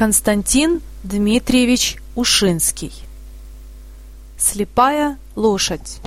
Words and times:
Константин 0.00 0.80
Дмитриевич 1.02 1.98
Ушинский 2.14 2.90
Слепая 4.38 5.18
лошадь 5.36 6.00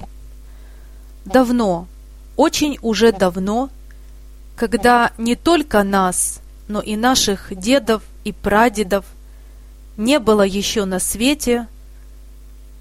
Давно, 1.25 1.85
очень 2.35 2.79
уже 2.81 3.11
давно, 3.11 3.69
когда 4.55 5.11
не 5.19 5.35
только 5.35 5.83
нас, 5.83 6.39
но 6.67 6.81
и 6.81 6.95
наших 6.95 7.55
дедов 7.55 8.01
и 8.23 8.31
прадедов 8.31 9.05
не 9.95 10.17
было 10.17 10.41
еще 10.41 10.85
на 10.85 10.97
свете, 10.97 11.67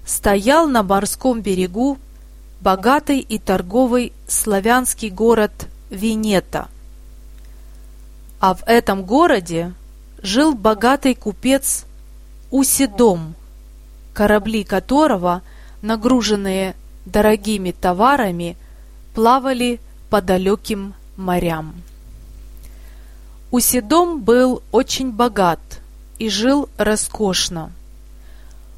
стоял 0.07 0.67
на 0.67 0.81
морском 0.81 1.41
берегу 1.41 1.99
богатый 2.59 3.19
и 3.19 3.37
торговый 3.37 4.13
славянский 4.27 5.11
город 5.11 5.67
Венета. 5.91 6.69
А 8.39 8.55
в 8.55 8.63
этом 8.65 9.03
городе 9.03 9.73
жил 10.23 10.55
богатый 10.55 11.13
купец 11.13 11.85
Усидом, 12.49 13.33
корабли 14.13 14.63
которого, 14.63 15.41
нагруженные 15.81 16.75
дорогими 17.05 17.71
товарами, 17.71 18.55
плавали 19.15 19.79
по 20.09 20.21
далеким 20.21 20.93
морям. 21.17 21.73
Усидом 23.49 24.21
был 24.21 24.61
очень 24.71 25.11
богат 25.11 25.59
и 26.19 26.29
жил 26.29 26.69
роскошно. 26.77 27.71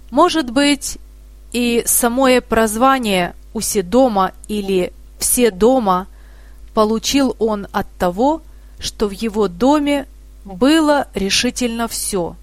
Может 0.10 0.52
быть, 0.52 0.98
и 1.52 1.84
самое 1.86 2.42
прозвание 2.42 3.36
Усидома 3.54 4.32
или 4.48 4.94
Все 5.20 5.52
дома 5.52 6.08
получил 6.74 7.36
он 7.40 7.68
от 7.72 7.88
того, 7.98 8.42
что 8.80 9.08
в 9.08 9.12
его 9.12 9.48
доме 9.48 10.08
было 10.46 11.08
решительно 11.16 11.88
все, 11.88 12.36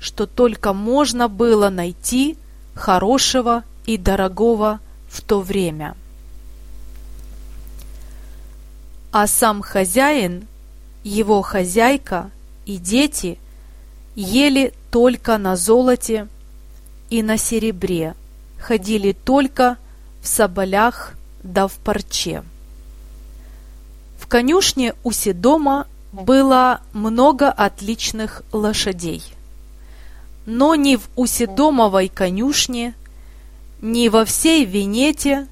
что 0.00 0.26
только 0.26 0.72
можно 0.72 1.28
было 1.28 1.68
найти 1.68 2.36
хорошего 2.74 3.64
и 3.84 3.98
дорогого 3.98 4.80
в 5.08 5.20
то 5.20 5.40
время. 5.40 5.94
А 9.12 9.26
сам 9.26 9.60
хозяин, 9.60 10.46
его 11.04 11.42
хозяйка 11.42 12.30
и 12.64 12.78
дети 12.78 13.38
ели 14.14 14.72
только 14.90 15.36
на 15.36 15.56
золоте 15.56 16.28
и 17.10 17.22
на 17.22 17.36
серебре, 17.36 18.14
ходили 18.58 19.12
только 19.12 19.76
в 20.22 20.28
соболях 20.28 21.14
да 21.42 21.66
в 21.66 21.74
парче. 21.74 22.42
В 24.18 24.26
конюшне 24.28 24.94
у 25.02 25.12
Седома 25.12 25.86
было 26.12 26.80
много 26.92 27.50
отличных 27.50 28.42
лошадей. 28.52 29.22
Но 30.46 30.74
ни 30.74 30.96
в 30.96 31.08
Уседомовой 31.16 32.08
конюшне, 32.08 32.94
ни 33.80 34.08
во 34.08 34.24
всей 34.24 34.64
Венете 34.64 35.46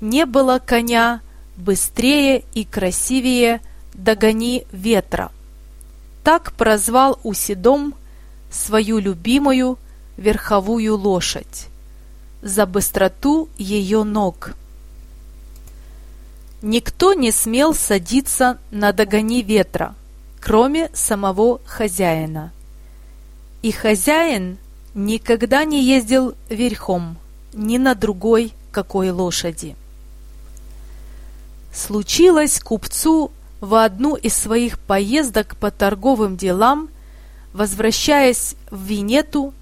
не 0.00 0.26
было 0.26 0.58
коня 0.58 1.20
быстрее 1.56 2.44
и 2.54 2.64
красивее 2.64 3.60
«Догони 3.94 4.66
ветра». 4.72 5.30
Так 6.24 6.52
прозвал 6.52 7.18
Уседом 7.22 7.94
свою 8.50 8.98
любимую 8.98 9.78
верховую 10.16 10.96
лошадь 10.96 11.68
за 12.42 12.66
быстроту 12.66 13.48
ее 13.56 14.04
ног. 14.04 14.54
Никто 16.62 17.14
не 17.14 17.32
смел 17.32 17.74
садиться 17.74 18.58
на 18.70 18.92
догони 18.92 19.42
ветра, 19.42 19.94
кроме 20.40 20.90
самого 20.92 21.60
хозяина. 21.64 22.52
И 23.62 23.72
хозяин 23.72 24.58
никогда 24.94 25.64
не 25.64 25.82
ездил 25.82 26.34
верхом 26.50 27.16
ни 27.54 27.78
на 27.78 27.94
другой 27.94 28.52
какой 28.72 29.10
лошади. 29.10 29.74
Случилось 31.72 32.60
купцу 32.60 33.30
в 33.60 33.74
одну 33.74 34.16
из 34.16 34.34
своих 34.34 34.78
поездок 34.78 35.56
по 35.56 35.70
торговым 35.70 36.36
делам, 36.36 36.90
возвращаясь 37.52 38.54
в 38.70 38.82
Венету, 38.82 39.54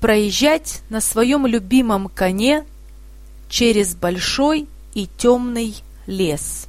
проезжать 0.00 0.82
на 0.90 1.00
своем 1.00 1.46
любимом 1.46 2.08
коне 2.08 2.64
через 3.48 3.94
большой 3.94 4.68
и 4.94 5.08
темный 5.18 5.82
лес. 6.10 6.66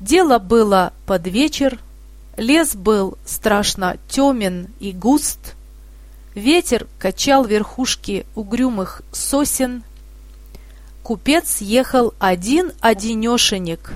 Дело 0.00 0.38
было 0.38 0.92
под 1.06 1.26
вечер, 1.26 1.78
лес 2.36 2.74
был 2.74 3.16
страшно 3.24 3.96
темен 4.08 4.68
и 4.80 4.92
густ, 4.92 5.54
ветер 6.34 6.86
качал 6.98 7.44
верхушки 7.44 8.26
угрюмых 8.34 9.02
сосен, 9.12 9.84
купец 11.02 11.60
ехал 11.60 12.14
один-одинешенек 12.18 13.92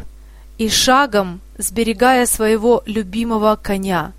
и 0.58 0.68
шагом, 0.68 1.40
сберегая 1.58 2.26
своего 2.26 2.82
любимого 2.86 3.56
коня, 3.56 4.12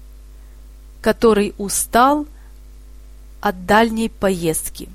который 1.02 1.54
устал 1.58 2.26
от 3.40 3.66
дальней 3.66 4.10
поездки. 4.10 4.90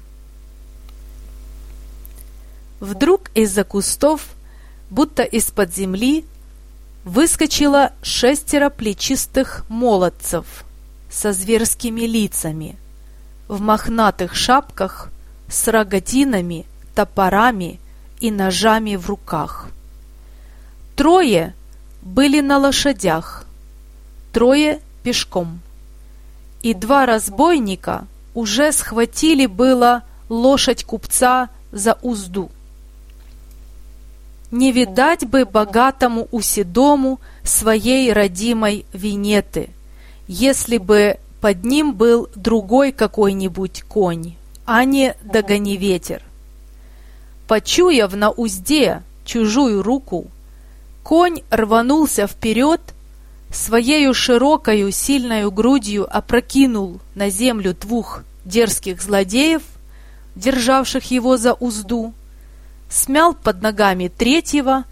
Вдруг 2.80 3.30
из-за 3.34 3.64
кустов, 3.64 4.26
будто 4.90 5.22
из-под 5.22 5.74
земли, 5.74 6.24
выскочило 7.04 7.92
шестеро 8.02 8.68
плечистых 8.68 9.64
молодцев 9.68 10.64
со 11.10 11.32
зверскими 11.32 12.02
лицами, 12.02 12.76
в 13.48 13.60
мохнатых 13.60 14.34
шапках, 14.34 15.10
с 15.48 15.68
рогатинами, 15.68 16.66
топорами 16.94 17.80
и 18.20 18.30
ножами 18.30 18.96
в 18.96 19.08
руках. 19.08 19.68
Трое 20.96 21.54
были 22.02 22.40
на 22.40 22.58
лошадях, 22.58 23.44
трое 24.32 24.80
пешком. 25.02 25.60
И 26.62 26.74
два 26.74 27.06
разбойника 27.06 28.06
уже 28.34 28.72
схватили 28.72 29.46
было 29.46 30.02
лошадь 30.28 30.84
купца 30.84 31.48
за 31.70 31.98
узду. 32.02 32.50
Не 34.56 34.72
видать 34.72 35.26
бы 35.26 35.44
богатому 35.44 36.28
Уседому 36.30 37.20
своей 37.44 38.10
родимой 38.10 38.86
Венеты, 38.94 39.68
если 40.28 40.78
бы 40.78 41.18
под 41.42 41.62
ним 41.66 41.92
был 41.92 42.30
другой 42.34 42.92
какой-нибудь 42.92 43.82
конь, 43.82 44.34
а 44.64 44.86
не 44.86 45.14
догони 45.22 45.76
ветер. 45.76 46.22
Почуяв 47.46 48.14
на 48.14 48.30
узде 48.30 49.02
чужую 49.26 49.82
руку, 49.82 50.28
конь 51.02 51.42
рванулся 51.50 52.26
вперед, 52.26 52.80
своею 53.52 54.14
широкою 54.14 54.90
сильною 54.90 55.50
грудью 55.50 56.08
опрокинул 56.10 57.00
на 57.14 57.28
землю 57.28 57.76
двух 57.78 58.22
дерзких 58.46 59.02
злодеев, 59.02 59.60
державших 60.34 61.10
его 61.10 61.36
за 61.36 61.52
узду, 61.52 62.14
смял 62.88 63.34
под 63.34 63.62
ногами 63.62 64.08
третьего, 64.08 64.84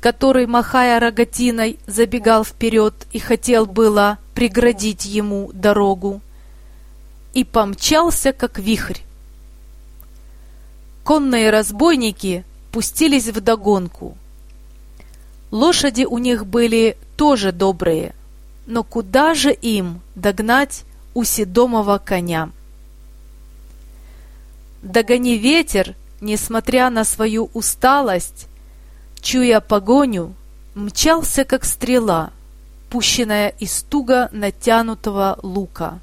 который, 0.00 0.46
махая 0.46 1.00
рогатиной, 1.00 1.78
забегал 1.86 2.44
вперед 2.44 2.94
и 3.12 3.18
хотел 3.18 3.66
было 3.66 4.18
преградить 4.34 5.04
ему 5.06 5.50
дорогу, 5.52 6.20
и 7.34 7.44
помчался, 7.44 8.32
как 8.32 8.58
вихрь. 8.58 9.00
Конные 11.04 11.50
разбойники 11.50 12.44
пустились 12.72 13.28
в 13.28 13.40
догонку. 13.40 14.16
Лошади 15.50 16.04
у 16.04 16.18
них 16.18 16.46
были 16.46 16.96
тоже 17.16 17.52
добрые, 17.52 18.14
но 18.66 18.82
куда 18.82 19.34
же 19.34 19.52
им 19.52 20.00
догнать 20.14 20.84
у 21.14 21.24
коня? 22.04 22.50
Догони 24.82 25.38
ветер 25.38 25.94
несмотря 26.20 26.90
на 26.90 27.04
свою 27.04 27.50
усталость, 27.54 28.48
чуя 29.20 29.60
погоню, 29.60 30.34
мчался, 30.74 31.44
как 31.44 31.64
стрела, 31.64 32.30
пущенная 32.90 33.48
из 33.48 33.82
туго 33.82 34.28
натянутого 34.32 35.38
лука, 35.42 36.00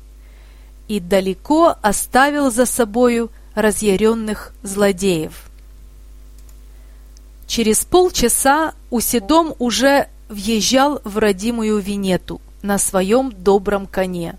и 0.88 1.00
далеко 1.00 1.76
оставил 1.82 2.52
за 2.52 2.66
собою 2.66 3.32
разъяренных 3.56 4.54
злодеев. 4.64 5.50
Через 7.48 7.86
полчаса 7.86 8.74
Уседом 8.90 9.54
уже 9.60 10.08
въезжал 10.30 11.02
в 11.04 11.18
родимую 11.18 11.78
Венету 11.80 12.42
на 12.62 12.78
своем 12.78 13.32
добром 13.32 13.86
коне, 13.86 14.38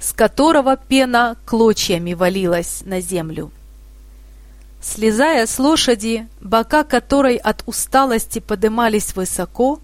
с 0.00 0.12
которого 0.12 0.76
пена 0.76 1.36
клочьями 1.44 2.14
валилась 2.14 2.82
на 2.84 3.00
землю. 3.00 3.50
Слезая 4.84 5.46
с 5.46 5.58
лошади, 5.58 6.28
бока 6.42 6.84
которой 6.84 7.36
от 7.36 7.62
усталости 7.64 8.38
подымались 8.38 9.16
высоко, 9.16 9.80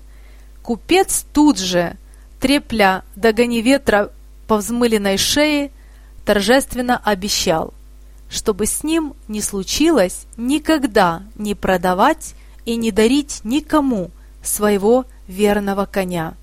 купец 0.62 1.25
тут 1.32 1.58
же, 1.58 1.97
трепля 2.38 3.02
догони 3.17 3.62
ветра 3.62 4.12
по 4.47 4.58
взмыленной 4.58 5.17
шее, 5.17 5.70
торжественно 6.26 7.00
обещал, 7.02 7.73
чтобы 8.29 8.67
с 8.67 8.85
ним 8.85 9.14
не 9.26 9.41
случилось 9.41 10.26
никогда 10.37 11.23
не 11.35 11.55
продавать 11.55 12.35
и 12.67 12.76
не 12.76 12.93
дарить 12.93 13.41
никому 13.43 14.11
своего 14.43 15.06
верного 15.26 15.87
коня, 15.87 16.35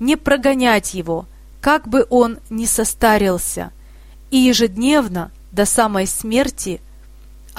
не 0.00 0.16
прогонять 0.16 0.94
его, 0.94 1.26
как 1.60 1.86
бы 1.86 2.08
он 2.10 2.40
ни 2.50 2.64
состарился, 2.64 3.70
и 4.32 4.38
ежедневно 4.38 5.30
до 5.52 5.64
самой 5.64 6.08
смерти 6.08 6.80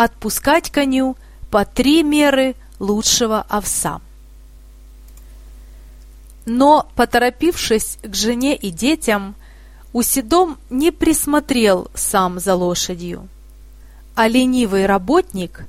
отпускать 0.03 0.71
коню 0.71 1.17
по 1.51 1.65
три 1.65 2.03
меры 2.03 2.55
лучшего 2.79 3.45
овса. 3.49 3.99
Но, 6.45 6.89
поторопившись 6.95 7.97
к 8.01 8.15
жене 8.15 8.55
и 8.55 8.71
детям, 8.71 9.35
Усидом 9.91 10.59
не 10.69 10.91
присмотрел 10.91 11.89
сам 11.95 12.39
за 12.39 12.53
лошадью, 12.53 13.27
а 14.13 14.27
ленивый 14.27 14.85
работник 14.85 15.65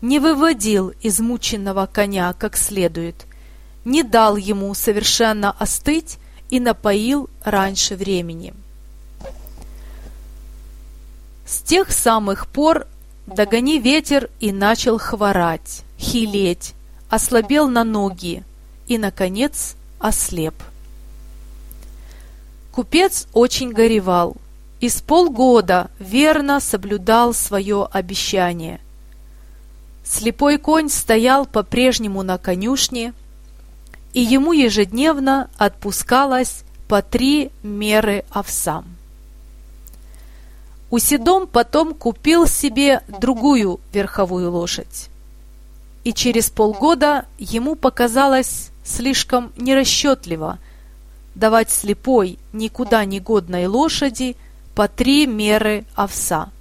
не 0.00 0.20
выводил 0.20 0.92
измученного 1.02 1.86
коня 1.86 2.32
как 2.34 2.56
следует, 2.56 3.26
не 3.84 4.04
дал 4.04 4.36
ему 4.36 4.72
совершенно 4.74 5.50
остыть 5.50 6.18
и 6.50 6.60
напоил 6.60 7.28
раньше 7.42 7.96
времени. 7.96 8.54
С 11.44 11.60
тех 11.60 11.90
самых 11.90 12.46
пор 12.46 12.86
догони 13.26 13.78
ветер 13.78 14.30
и 14.40 14.52
начал 14.52 14.98
хворать, 14.98 15.82
хилеть, 15.98 16.74
ослабел 17.08 17.68
на 17.68 17.84
ноги 17.84 18.42
и, 18.86 18.98
наконец, 18.98 19.76
ослеп. 19.98 20.54
Купец 22.72 23.26
очень 23.32 23.70
горевал 23.70 24.36
и 24.80 24.88
с 24.88 25.00
полгода 25.00 25.90
верно 25.98 26.60
соблюдал 26.60 27.32
свое 27.32 27.88
обещание. 27.90 28.80
Слепой 30.04 30.58
конь 30.58 30.90
стоял 30.90 31.46
по-прежнему 31.46 32.22
на 32.22 32.36
конюшне, 32.36 33.14
и 34.12 34.20
ему 34.20 34.52
ежедневно 34.52 35.48
отпускалось 35.56 36.64
по 36.88 37.00
три 37.00 37.50
меры 37.62 38.24
овсам. 38.30 38.84
Уседом 40.94 41.48
потом 41.48 41.92
купил 41.92 42.46
себе 42.46 43.02
другую 43.08 43.80
верховую 43.92 44.52
лошадь, 44.52 45.08
и 46.04 46.12
через 46.12 46.50
полгода 46.50 47.24
ему 47.36 47.74
показалось 47.74 48.70
слишком 48.84 49.52
нерасчетливо– 49.56 50.60
давать 51.34 51.72
слепой, 51.72 52.38
никуда 52.52 53.04
не 53.06 53.18
годной 53.18 53.66
лошади 53.66 54.36
по 54.76 54.86
три 54.86 55.26
меры 55.26 55.84
овса. 55.96 56.52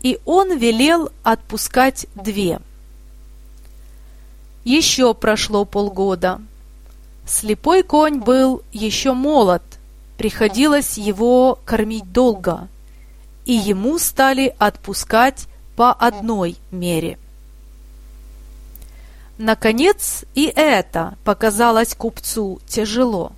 И 0.00 0.18
он 0.24 0.56
велел 0.56 1.10
отпускать 1.22 2.06
две. 2.14 2.58
Еще 4.64 5.12
прошло 5.12 5.66
полгода. 5.66 6.40
Слепой 7.26 7.82
конь 7.82 8.20
был 8.20 8.62
еще 8.72 9.12
молод, 9.12 9.62
приходилось 10.16 10.96
его 10.96 11.58
кормить 11.66 12.10
долго, 12.10 12.66
и 13.44 13.52
ему 13.52 13.98
стали 13.98 14.54
отпускать 14.58 15.46
по 15.76 15.92
одной 15.92 16.56
мере. 16.70 17.18
Наконец 19.38 20.24
и 20.34 20.44
это 20.54 21.16
показалось 21.24 21.94
купцу 21.94 22.60
тяжело. 22.66 23.32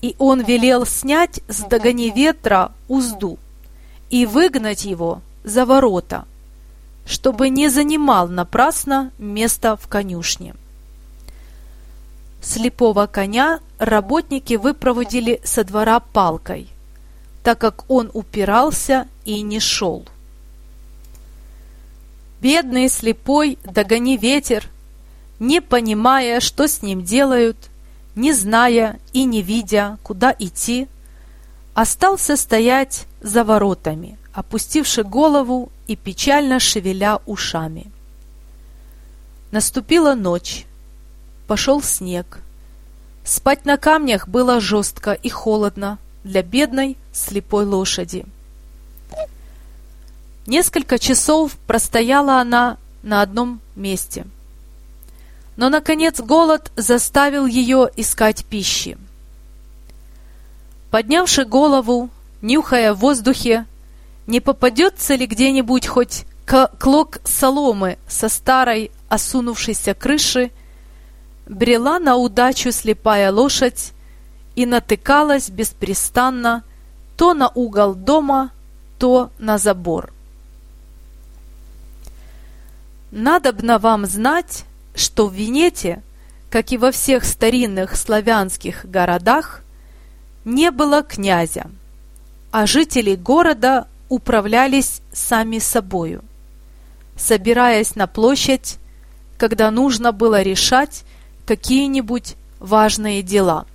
И 0.00 0.14
он 0.18 0.42
велел 0.42 0.86
снять 0.86 1.40
с 1.48 1.60
догони 1.60 2.10
ветра 2.10 2.72
узду 2.88 3.38
и 4.10 4.26
выгнать 4.26 4.84
его 4.84 5.20
за 5.44 5.64
ворота, 5.66 6.24
чтобы 7.04 7.48
не 7.48 7.68
занимал 7.68 8.28
напрасно 8.28 9.12
место 9.18 9.76
в 9.76 9.88
конюшне. 9.88 10.54
Слепого 12.40 13.06
коня 13.06 13.60
работники 13.78 14.54
выпроводили 14.54 15.40
со 15.44 15.62
двора 15.62 16.00
палкой, 16.00 16.68
так 17.42 17.58
как 17.58 17.90
он 17.90 18.10
упирался 18.12 19.08
и 19.24 19.42
не 19.42 19.60
шел. 19.60 20.04
Бедный 22.40 22.88
слепой, 22.88 23.58
догони 23.64 24.16
ветер, 24.16 24.68
не 25.38 25.60
понимая, 25.60 26.40
что 26.40 26.66
с 26.66 26.82
ним 26.82 27.02
делают, 27.02 27.56
не 28.14 28.32
зная 28.32 28.98
и 29.12 29.24
не 29.24 29.42
видя, 29.42 29.98
куда 30.02 30.34
идти, 30.38 30.88
остался 31.74 32.36
стоять 32.36 33.06
за 33.20 33.44
воротами, 33.44 34.18
опустивши 34.32 35.02
голову 35.02 35.70
и 35.86 35.96
печально 35.96 36.60
шевеля 36.60 37.20
ушами. 37.26 37.90
Наступила 39.50 40.14
ночь, 40.14 40.66
пошел 41.46 41.82
снег. 41.82 42.40
Спать 43.24 43.64
на 43.64 43.76
камнях 43.76 44.26
было 44.26 44.60
жестко 44.60 45.12
и 45.12 45.28
холодно 45.28 45.98
для 46.24 46.42
бедной 46.42 46.96
слепой 47.12 47.64
лошади. 47.64 48.24
Несколько 50.46 50.98
часов 50.98 51.56
простояла 51.66 52.40
она 52.40 52.76
на 53.02 53.22
одном 53.22 53.60
месте– 53.76 54.26
но, 55.56 55.68
наконец, 55.68 56.20
голод 56.20 56.72
заставил 56.76 57.46
ее 57.46 57.90
искать 57.96 58.44
пищи. 58.44 58.96
Поднявши 60.90 61.44
голову, 61.44 62.10
нюхая 62.40 62.94
в 62.94 62.98
воздухе, 62.98 63.66
не 64.26 64.40
попадется 64.40 65.14
ли 65.14 65.26
где-нибудь 65.26 65.86
хоть 65.86 66.24
клок 66.78 67.18
соломы 67.24 67.98
со 68.08 68.28
старой 68.28 68.90
осунувшейся 69.08 69.94
крыши, 69.94 70.50
брела 71.46 71.98
на 71.98 72.16
удачу 72.16 72.72
слепая 72.72 73.30
лошадь 73.32 73.91
и 74.54 74.66
натыкалась 74.66 75.50
беспрестанно 75.50 76.62
то 77.16 77.34
на 77.34 77.48
угол 77.48 77.94
дома, 77.94 78.50
то 78.98 79.30
на 79.38 79.58
забор. 79.58 80.12
Надобно 83.10 83.78
вам 83.78 84.06
знать, 84.06 84.64
что 84.94 85.26
в 85.26 85.34
Венете, 85.34 86.02
как 86.50 86.72
и 86.72 86.78
во 86.78 86.90
всех 86.90 87.24
старинных 87.24 87.96
славянских 87.96 88.86
городах, 88.86 89.62
не 90.44 90.70
было 90.70 91.02
князя, 91.02 91.70
а 92.50 92.66
жители 92.66 93.14
города 93.14 93.86
управлялись 94.08 95.00
сами 95.12 95.58
собою, 95.58 96.24
собираясь 97.16 97.94
на 97.94 98.06
площадь, 98.06 98.78
когда 99.38 99.70
нужно 99.70 100.12
было 100.12 100.42
решать 100.42 101.04
какие-нибудь 101.46 102.36
важные 102.58 103.22
дела. 103.22 103.66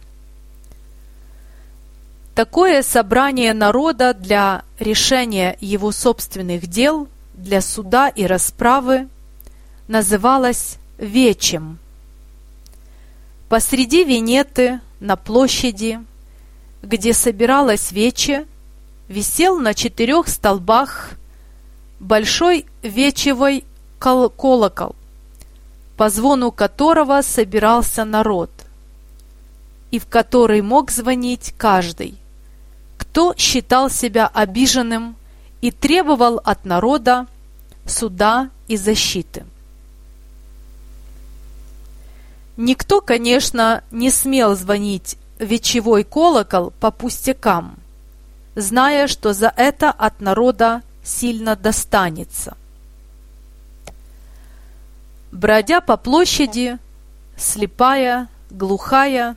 Такое 2.37 2.83
собрание 2.83 3.51
народа 3.55 4.13
для 4.13 4.61
решения 4.77 5.57
его 5.59 5.91
собственных 5.91 6.67
дел, 6.67 7.07
для 7.33 7.61
суда 7.61 8.09
и 8.09 8.27
расправы 8.27 9.09
называлось 9.87 10.77
вечем. 10.99 11.79
Посреди 13.49 14.03
Венеты, 14.03 14.81
на 14.99 15.15
площади, 15.15 15.99
где 16.83 17.15
собиралась 17.15 17.91
вече, 17.91 18.45
висел 19.07 19.57
на 19.57 19.73
четырех 19.73 20.27
столбах 20.27 21.13
большой 21.99 22.67
вечевой 22.83 23.65
колокол, 23.97 24.95
по 25.97 26.09
звону 26.09 26.51
которого 26.51 27.23
собирался 27.23 28.05
народ, 28.05 28.51
и 29.89 29.97
в 29.97 30.05
который 30.05 30.61
мог 30.61 30.91
звонить 30.91 31.55
каждый, 31.57 32.19
кто 33.17 33.33
считал 33.35 33.89
себя 33.89 34.27
обиженным 34.27 35.15
и 35.61 35.71
требовал 35.71 36.39
от 36.45 36.65
народа 36.65 37.25
суда 37.83 38.51
и 38.67 38.77
защиты. 38.77 39.43
Никто, 42.57 43.01
конечно, 43.01 43.83
не 43.89 44.11
смел 44.11 44.55
звонить 44.55 45.17
вечевой 45.39 46.03
колокол 46.03 46.71
по 46.79 46.91
пустякам, 46.91 47.77
зная, 48.53 49.07
что 49.07 49.33
за 49.33 49.51
это 49.57 49.89
от 49.89 50.21
народа 50.21 50.83
сильно 51.03 51.55
достанется. 51.55 52.55
Бродя 55.31 55.81
по 55.81 55.97
площади, 55.97 56.77
слепая, 57.35 58.27
глухая 58.51 59.35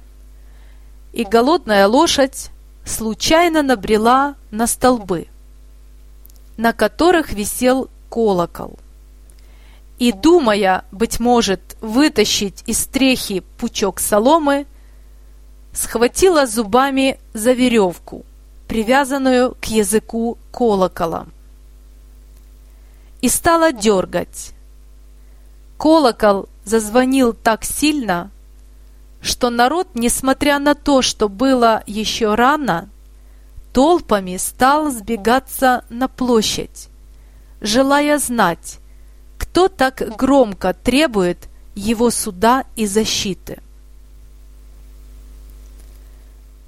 и 1.14 1.24
голодная 1.24 1.86
лошадь 1.86 2.50
случайно 2.90 3.62
набрела 3.62 4.34
на 4.50 4.66
столбы, 4.66 5.28
на 6.56 6.72
которых 6.72 7.32
висел 7.32 7.88
колокол– 8.08 8.78
и, 10.00 10.12
думая, 10.12 10.86
быть 10.90 11.20
может, 11.20 11.60
вытащить 11.82 12.64
из 12.66 12.80
стрехи 12.80 13.44
пучок 13.58 14.00
соломы, 14.00 14.66
схватила 15.74 16.46
зубами 16.46 17.20
за 17.34 17.52
веревку, 17.52 18.24
привязанную 18.66 19.54
к 19.60 19.66
языку 19.66 20.38
колокола, 20.50 21.26
и 23.20 23.28
стала 23.28 23.72
дергать. 23.72 24.52
Колокол 25.76 26.48
зазвонил 26.64 27.34
так 27.34 27.64
сильно, 27.64 28.30
что 29.20 29.50
народ, 29.50 29.88
несмотря 29.94 30.58
на 30.58 30.74
то, 30.74 31.02
что 31.02 31.28
было 31.28 31.82
еще 31.86 32.34
рано, 32.34 32.88
толпами 33.72 34.36
стал 34.36 34.90
сбегаться 34.90 35.84
на 35.90 36.08
площадь, 36.08 36.88
желая 37.60 38.18
знать, 38.18 38.78
кто 39.38 39.68
так 39.68 40.16
громко 40.16 40.74
требует 40.74 41.48
его 41.74 42.10
суда 42.10 42.64
и 42.76 42.86
защиты. 42.86 43.58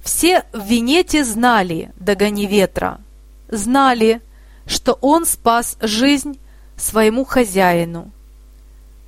Все 0.02 0.44
в 0.52 0.66
Венете 0.66 1.24
знали 1.24 1.92
Догони 1.96 2.46
ветра, 2.46 3.00
знали, 3.48 4.20
что 4.66 4.94
он 5.00 5.24
спас 5.26 5.76
жизнь 5.80 6.38
своему 6.76 7.24
хозяину, 7.24 8.10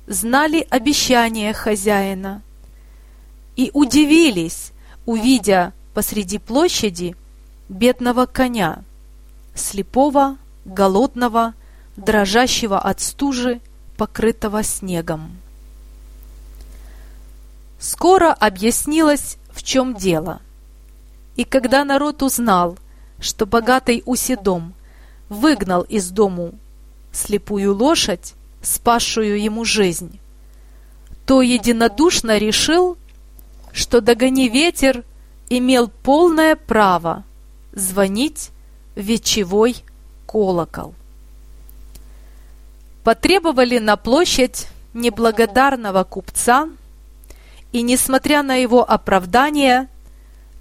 знали 0.07 0.65
обещание 0.69 1.53
хозяина 1.53 2.41
и 3.55 3.71
удивились, 3.73 4.71
увидя 5.05 5.73
посреди 5.93 6.37
площади 6.37 7.15
бедного 7.69 8.25
коня, 8.25 8.83
слепого, 9.53 10.37
голодного, 10.65 11.53
дрожащего 11.95 12.79
от 12.79 12.99
стужи, 13.01 13.61
покрытого 13.97 14.63
снегом. 14.63 15.37
Скоро 17.79 18.33
объяснилось, 18.33 19.37
в 19.51 19.63
чем 19.63 19.95
дело. 19.95 20.41
И 21.35 21.43
когда 21.43 21.85
народ 21.85 22.23
узнал, 22.23 22.77
что 23.19 23.45
богатый 23.45 24.03
Уседом 24.05 24.73
выгнал 25.29 25.83
из 25.83 26.09
дому 26.09 26.53
слепую 27.11 27.75
лошадь, 27.75 28.33
спасшую 28.61 29.41
ему 29.41 29.63
жизнь, 29.63 30.19
то 31.25 31.41
единодушно 31.41 32.37
решил, 32.37 32.97
что 33.75 33.99
Догони 33.99 34.47
ветер 34.47 35.03
имел 35.49 35.89
полное 35.89 36.55
право 36.55 37.25
звонить 37.73 38.51
в 38.95 39.01
вечевой 39.01 39.75
колокол. 40.25 40.95
Потребовали 43.03 43.77
на 43.79 43.97
площадь 43.97 44.67
неблагодарного 44.93 46.05
купца 46.05 46.69
и, 47.73 47.81
несмотря 47.81 48.43
на 48.43 48.55
его 48.55 48.89
оправдание, 48.89 49.89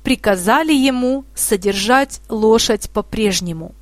приказали 0.03 0.73
ему 0.73 1.25
содержать 1.37 2.21
лошадь 2.29 2.91
по-прежнему 2.91 3.77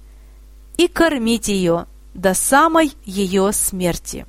и 0.76 0.88
кормить 0.88 1.48
ее 1.48 1.86
до 2.12 2.34
самой 2.34 2.92
ее 3.06 3.50
смерти. 3.52 4.26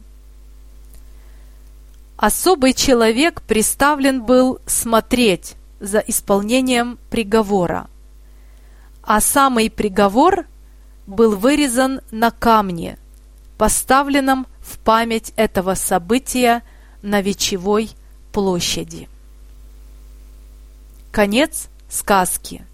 Особый 2.17 2.73
человек 2.73 3.41
приставлен 3.41 4.23
был 4.23 4.59
смотреть 4.65 5.55
за 5.79 5.99
исполнением 5.99 6.99
приговора, 7.09 7.87
а 9.01 9.19
самый 9.19 9.69
приговор 9.69 10.45
был 11.07 11.35
вырезан 11.35 12.01
на 12.11 12.31
камне, 12.31 12.97
поставленном 13.57 14.47
в 14.59 14.77
память 14.79 15.33
этого 15.35 15.73
события 15.73 16.63
на 17.01 17.21
Вечевой 17.21 17.89
площади. 18.31 19.09
Конец 21.11 21.67
сказки. 21.89 22.65